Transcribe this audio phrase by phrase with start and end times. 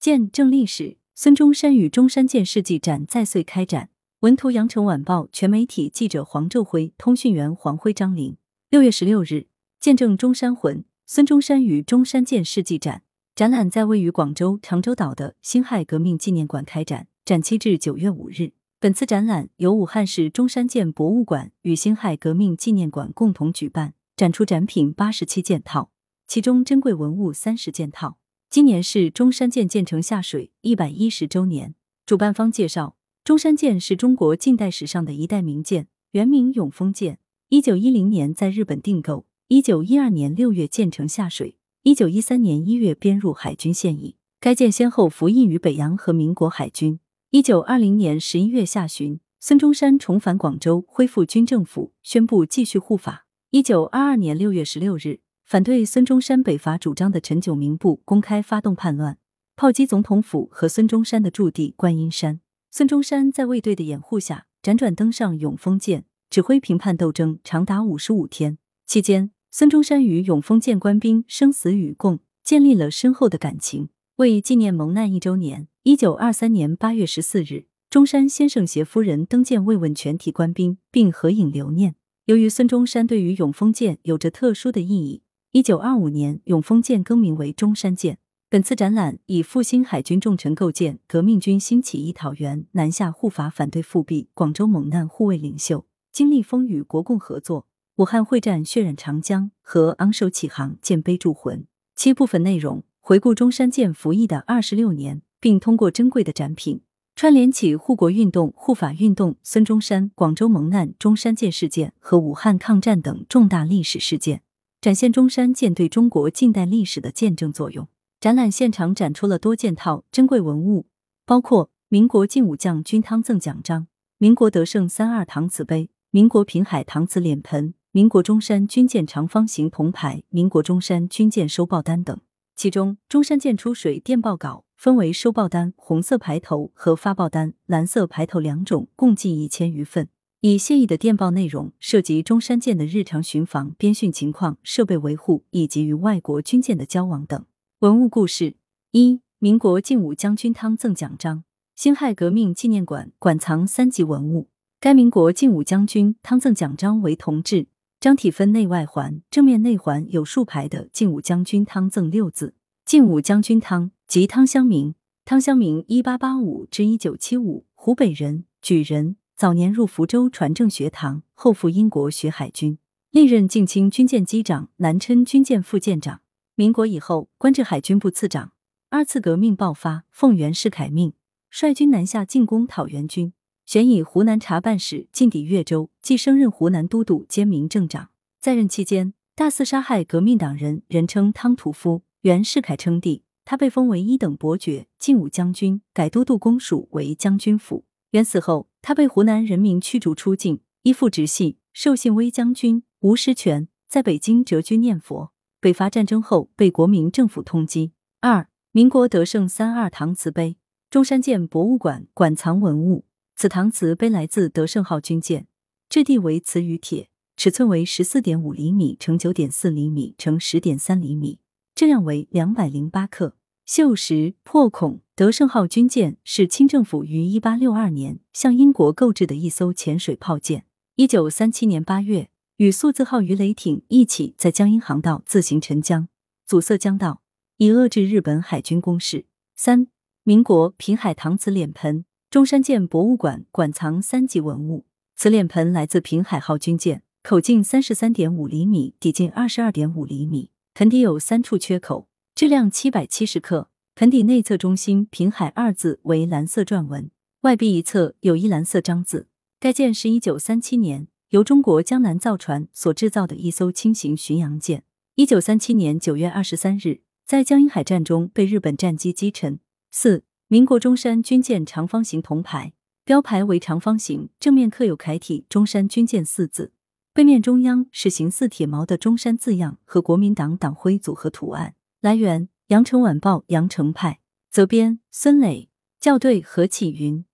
[0.00, 3.90] 见证历史，孙中山与中山舰世纪展再岁开展。
[4.20, 8.36] 文图：羊城晚报全媒体记者黄昼辉，通讯员黄辉、张林。
[8.70, 9.48] 六月十六日，
[9.80, 13.02] 见证中山魂，孙中山与中山舰世纪展
[13.34, 18.52] 展览在位于广州长洲岛的辛亥革命纪念馆开展，展期至九月五日。
[18.78, 25.90] 本次展览由武汉市中山舰博物馆与辛亥革命纪念馆共同举办，展出展品八十七件套，
[26.28, 28.18] 其中珍贵文物三十件套。
[28.50, 31.74] 今年是中山舰建成下水一百一十周年。
[32.06, 37.18] 主办方介绍，中山舰是中国近代史上的一代名舰，原名永丰舰，
[37.50, 44.16] 一九一零年在日本订购，一九一二年六月建成下水，一九一三年一月编入海军现役。
[44.40, 47.00] 该舰先后服役于北洋和民国海军。
[47.30, 53.26] 一九二零年十一月下旬，孙中山重返广州，恢复军政府，宣布继续护法。
[53.50, 59.16] 一九二二年六月十六日，反对孙中山北伐主张的陈炯明部公开发动叛乱，
[59.56, 62.40] 炮击总统府和孙中山的驻地观音山。
[62.70, 68.58] 孙中山在卫队的掩护下，辗转登上永丰舰，指挥平叛斗争，长达五十五天。
[68.86, 73.88] 期间，孙中山与永丰舰官兵生死与共，建立了深厚的感情。
[74.16, 75.68] 为纪念蒙难一周年。
[75.82, 81.94] 一九二三年八月十四日，中山先生携夫人登舰慰问全体官兵，并合影留念。
[82.26, 88.18] 由于孙中山对于永丰舰有着特殊的意义，一九二五年永丰舰更名为中山舰。
[88.50, 105.22] 本次展览以复兴海军重臣构建、革命军兴起一讨袁、南下护法反对复辟、广州蒙难护卫领袖、经历风雨国共合作、武汉会战血染长江和昂首起航舰碑铸魂七部分内容，回顾中山舰服役的二十六年。
[105.40, 106.80] 并通过珍贵的展品
[107.14, 114.42] 串联起护国运动、护法运动、孙中山、广州蒙难、中山舰事件和武汉抗战等重大历史事件，
[114.80, 117.88] 展现中山舰对中国近代历史的见证作用。
[118.20, 120.86] 展览现场展出了多件套珍贵文物，
[121.26, 132.18] 包括民国晋武将军汤赠奖章、民国德胜三二搪瓷杯、民国平海搪瓷脸盆、民国中山军舰长方形铜牌、民国中山军舰收报单等。
[132.54, 134.64] 其中，中山舰出水电报稿。
[134.78, 140.08] 分为收报单红色排头和发报单蓝色排头两种，共计一千余份。
[140.40, 147.44] 以现役的电报内容涉及中山舰的日常巡防、编训情况、设备维护以及与外国军舰的交往等。
[147.80, 148.54] 文物故事
[148.92, 151.42] 一：民国晋武将军汤赠奖章。
[151.74, 154.48] 辛亥革命纪念馆馆藏三级文物。
[154.78, 157.66] 该民国晋武将军汤赠奖章为铜制，
[157.98, 162.54] 章体分内外环，正面内环有竖排的“晋武将军汤赠”六字。
[162.84, 163.90] 晋武将军汤。
[164.06, 164.94] 即汤香明，
[165.24, 169.16] 汤香明，一八八五至一九七五，湖北人，举人。
[169.38, 172.76] 早年入福州船政学堂，后赴英国学海军，
[173.12, 176.22] 历任近清军舰机长、南琛军舰副舰长。
[176.56, 178.50] 民国以后，官至海军部次长。
[178.90, 181.12] 二次革命爆发，奉袁世凯命，
[181.50, 183.32] 率军南下进攻讨袁军，
[183.64, 188.08] 旋以湖南查办使进抵越州，即升任湖南都督兼民政长。
[188.40, 192.02] 在任期间，大肆杀害革命党人，人称汤屠夫。
[192.22, 193.22] 袁世凯称帝。
[193.44, 197.84] 他被封为一等伯爵、晋武将军，改都督公署为将军府。
[198.10, 205.30] 元死后，他被湖南人民驱逐出境，依附直系，授信威将军，吴实权，在北京谪居念佛。
[205.60, 207.90] 北伐战争后，被国民政府通缉。
[208.22, 210.56] 二、民国德胜三二搪瓷杯，
[210.88, 213.04] 中山舰博物馆馆藏文物。
[213.36, 215.46] 此搪瓷杯来自德胜号军舰，
[215.90, 221.40] 质地为瓷与铁，尺寸为十四点五厘米乘九点四厘米乘十点三厘米，
[221.74, 223.36] 质量为两百零八克。
[223.66, 230.64] 锈蚀破孔，德胜号军舰是清政府于一八六二年向英国购置的一艘潜水炮舰。
[230.94, 236.06] 一九三七年八月，与数字号鱼雷艇一起在江阴航道自行沉江，
[236.46, 237.22] 阻塞江道，
[237.56, 239.26] 以遏制日本海军攻势。
[239.56, 239.88] 三、
[240.22, 244.86] 民国平海搪瓷脸盆，中山舰博物馆馆藏三级文物。
[245.16, 252.06] 此脸盆来自平海号军舰，口径三十三点五厘米，底径二十二点五厘米，盆底有三处缺口。
[252.36, 253.68] 质量七百七十克，
[253.98, 257.10] 盆底内侧中心“平海”二字为蓝色篆文，
[257.40, 259.26] 外壁一侧有一蓝色章字。
[259.58, 264.84] 该舰是一九三七年由中国江南造船所制造的一艘轻型巡洋舰。
[265.16, 269.58] 一九三七年九月二十三日，在江阴海战中被日本战机击沉。
[269.90, 272.72] 四，民国中山军舰长方形铜牌，
[273.04, 276.70] 标牌为长方形，正面刻有楷体“中山军舰”四字，
[277.12, 281.74] 背面中央是形似铁矛的中山字样和国民党党徽组合图案。
[282.00, 284.20] 来源：羊城晚报羊城派，
[284.50, 287.24] 责编：孙磊，校对：何启云。